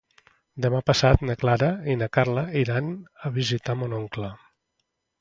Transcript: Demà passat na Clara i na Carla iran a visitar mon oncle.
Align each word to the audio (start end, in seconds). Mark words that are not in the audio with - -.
Demà 0.65 0.79
passat 0.89 1.25
na 1.29 1.35
Clara 1.43 1.69
i 1.95 1.99
na 2.03 2.09
Carla 2.19 2.47
iran 2.65 2.91
a 3.31 3.35
visitar 3.39 3.81
mon 3.83 3.99
oncle. 4.03 4.37